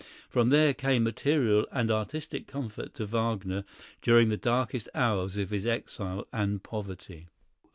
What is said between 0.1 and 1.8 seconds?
From there came material